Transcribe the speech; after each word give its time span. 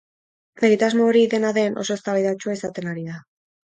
Egitasmo 0.69 1.05
hori, 1.09 1.21
dena 1.35 1.53
den, 1.59 1.77
oso 1.85 1.99
eztabaidatsua 1.99 2.57
izaten 2.61 2.91
ari 2.95 3.05
da. 3.11 3.21